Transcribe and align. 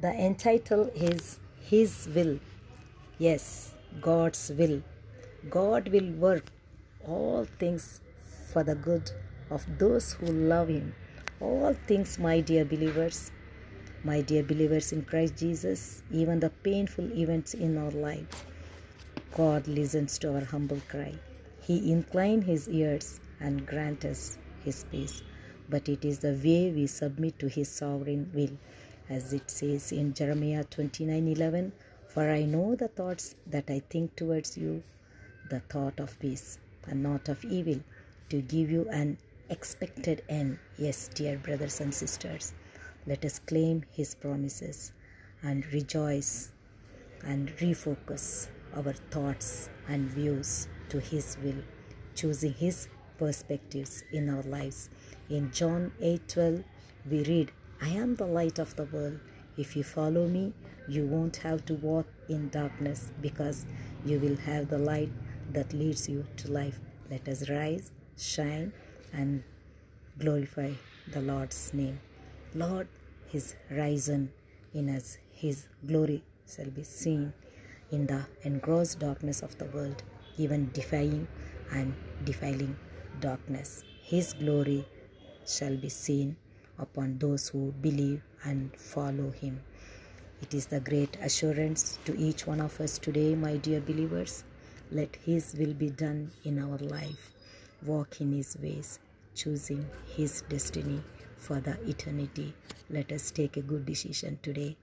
The 0.00 0.12
entitle 0.12 0.90
is 0.94 1.40
His 1.60 2.08
Will. 2.14 2.38
Yes, 3.18 3.72
God's 4.00 4.52
will. 4.56 4.80
God 5.50 5.88
will 5.88 6.12
work 6.12 6.44
all 7.04 7.46
things 7.58 8.00
for 8.52 8.62
the 8.62 8.76
good 8.76 9.10
of 9.50 9.66
those 9.78 10.12
who 10.12 10.26
love 10.26 10.68
Him. 10.68 10.94
All 11.40 11.74
things, 11.88 12.16
my 12.16 12.38
dear 12.40 12.64
believers, 12.64 13.32
my 14.04 14.20
dear 14.20 14.44
believers 14.44 14.92
in 14.92 15.02
Christ 15.02 15.36
Jesus, 15.36 16.04
even 16.12 16.38
the 16.38 16.50
painful 16.50 17.12
events 17.12 17.54
in 17.54 17.76
our 17.76 17.90
lives, 17.90 18.44
God 19.34 19.66
listens 19.66 20.16
to 20.18 20.34
our 20.34 20.44
humble 20.44 20.80
cry. 20.88 21.14
He 21.60 21.90
incline 21.90 22.42
his 22.42 22.68
ears 22.68 23.20
and 23.40 23.66
grant 23.66 24.04
us 24.04 24.38
his 24.64 24.84
peace. 24.84 25.22
But 25.68 25.88
it 25.88 26.04
is 26.04 26.20
the 26.20 26.32
way 26.32 26.70
we 26.70 26.86
submit 26.86 27.38
to 27.40 27.48
his 27.48 27.68
sovereign 27.68 28.30
will, 28.32 28.56
as 29.08 29.32
it 29.32 29.50
says 29.50 29.92
in 29.92 30.14
Jeremiah 30.14 30.64
29:11, 30.64 31.72
For 32.08 32.28
I 32.30 32.44
know 32.44 32.74
the 32.74 32.88
thoughts 32.88 33.34
that 33.46 33.70
I 33.70 33.80
think 33.80 34.16
towards 34.16 34.56
you, 34.56 34.82
the 35.50 35.60
thought 35.60 35.98
of 36.00 36.18
peace 36.18 36.58
and 36.86 37.02
not 37.02 37.28
of 37.28 37.44
evil, 37.44 37.80
to 38.30 38.40
give 38.42 38.70
you 38.70 38.88
an 38.90 39.18
expected 39.50 40.22
end. 40.28 40.58
Yes, 40.76 41.08
dear 41.08 41.38
brothers 41.38 41.80
and 41.80 41.94
sisters, 41.94 42.52
let 43.06 43.24
us 43.24 43.38
claim 43.38 43.84
his 43.90 44.14
promises 44.14 44.92
and 45.42 45.72
rejoice 45.72 46.50
and 47.24 47.48
refocus 47.56 48.48
our 48.74 48.92
thoughts 49.10 49.70
and 49.88 50.08
views 50.10 50.68
to 50.90 51.00
His 51.00 51.36
will, 51.42 51.62
choosing 52.14 52.52
His 52.52 52.88
perspectives 53.18 54.04
in 54.12 54.28
our 54.28 54.42
lives. 54.42 54.90
In 55.28 55.50
John 55.52 55.92
8:12, 56.00 56.64
we 57.10 57.24
read, 57.24 57.52
"I 57.80 57.88
am 57.90 58.16
the 58.16 58.26
light 58.26 58.58
of 58.58 58.74
the 58.76 58.84
world. 58.84 59.20
If 59.56 59.76
you 59.76 59.84
follow 59.84 60.26
me, 60.28 60.52
you 60.88 61.06
won't 61.06 61.36
have 61.38 61.64
to 61.66 61.74
walk 61.74 62.06
in 62.28 62.48
darkness 62.48 63.12
because 63.20 63.66
you 64.04 64.18
will 64.18 64.36
have 64.36 64.68
the 64.68 64.78
light 64.78 65.10
that 65.52 65.72
leads 65.72 66.08
you 66.08 66.26
to 66.38 66.50
life." 66.50 66.80
Let 67.10 67.28
us 67.28 67.48
rise, 67.48 67.90
shine, 68.16 68.72
and 69.12 69.42
glorify 70.18 70.72
the 71.12 71.20
Lord's 71.20 71.72
name. 71.72 72.00
Lord, 72.54 72.88
His 73.26 73.54
risen 73.70 74.32
in 74.74 74.88
us, 74.88 75.18
His 75.32 75.66
glory 75.86 76.22
shall 76.46 76.70
be 76.70 76.82
seen 76.82 77.32
in 77.90 78.06
the 78.06 78.26
engrossed 78.42 78.98
darkness 78.98 79.42
of 79.42 79.56
the 79.58 79.66
world, 79.66 80.02
even 80.36 80.70
defying 80.72 81.26
and 81.70 81.94
defiling 82.24 82.76
darkness. 83.20 83.84
His 84.02 84.32
glory 84.32 84.86
shall 85.46 85.76
be 85.76 85.88
seen 85.88 86.36
upon 86.78 87.18
those 87.18 87.48
who 87.48 87.72
believe 87.80 88.22
and 88.44 88.74
follow 88.76 89.30
Him. 89.30 89.60
It 90.40 90.54
is 90.54 90.66
the 90.66 90.80
great 90.80 91.16
assurance 91.20 91.98
to 92.04 92.16
each 92.16 92.46
one 92.46 92.60
of 92.60 92.80
us 92.80 92.98
today, 92.98 93.34
my 93.34 93.56
dear 93.56 93.80
believers. 93.80 94.44
Let 94.90 95.16
His 95.16 95.54
will 95.58 95.74
be 95.74 95.90
done 95.90 96.30
in 96.44 96.58
our 96.58 96.78
life. 96.78 97.32
Walk 97.84 98.20
in 98.20 98.32
His 98.32 98.56
ways, 98.62 99.00
choosing 99.34 99.84
His 100.16 100.42
destiny 100.48 101.02
for 101.36 101.60
the 101.60 101.76
eternity. 101.88 102.54
Let 102.90 103.12
us 103.12 103.30
take 103.30 103.56
a 103.56 103.62
good 103.62 103.84
decision 103.84 104.38
today 104.42 104.76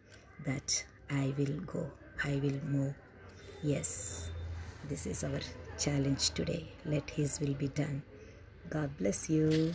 that 0.46 0.86
I 1.10 1.34
will 1.38 1.60
go, 1.66 1.90
I 2.24 2.36
will 2.36 2.60
move. 2.66 2.94
Yes, 3.64 4.30
this 4.90 5.06
is 5.08 5.24
our 5.24 5.40
challenge 5.80 6.32
today. 6.32 6.68
Let 6.86 7.10
His 7.10 7.40
will 7.40 7.54
be 7.54 7.70
done. 7.70 8.04
God 8.70 8.96
bless 8.98 9.30
you. 9.30 9.74